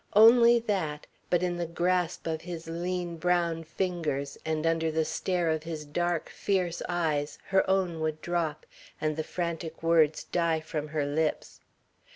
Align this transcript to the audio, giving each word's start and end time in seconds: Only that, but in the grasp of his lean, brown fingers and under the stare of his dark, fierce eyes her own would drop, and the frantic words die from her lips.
Only 0.15 0.57
that, 0.57 1.05
but 1.29 1.43
in 1.43 1.57
the 1.57 1.67
grasp 1.67 2.25
of 2.25 2.41
his 2.41 2.65
lean, 2.67 3.17
brown 3.17 3.63
fingers 3.63 4.35
and 4.43 4.65
under 4.65 4.89
the 4.89 5.05
stare 5.05 5.51
of 5.51 5.61
his 5.61 5.85
dark, 5.85 6.27
fierce 6.29 6.81
eyes 6.89 7.37
her 7.49 7.69
own 7.69 7.99
would 7.99 8.19
drop, 8.19 8.65
and 8.99 9.15
the 9.15 9.23
frantic 9.23 9.83
words 9.83 10.23
die 10.23 10.59
from 10.59 10.87
her 10.87 11.05
lips. 11.05 11.59